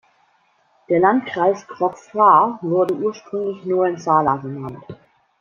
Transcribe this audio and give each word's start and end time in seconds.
Der 0.89 0.99
Landkreis 0.99 1.67
Krok 1.67 1.95
Phra 1.95 2.57
wurde 2.63 2.95
ursprünglich 2.95 3.63
Noen 3.65 3.97
Sala 3.99 4.37
genannt. 4.37 4.83